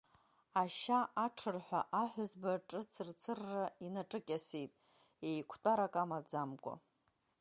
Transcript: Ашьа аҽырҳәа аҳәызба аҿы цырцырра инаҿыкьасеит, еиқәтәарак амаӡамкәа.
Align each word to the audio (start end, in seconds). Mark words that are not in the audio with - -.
Ашьа 0.61 0.99
аҽырҳәа 1.25 1.81
аҳәызба 2.01 2.51
аҿы 2.55 2.79
цырцырра 2.91 3.65
инаҿыкьасеит, 3.85 4.71
еиқәтәарак 5.27 5.93
амаӡамкәа. 6.01 6.73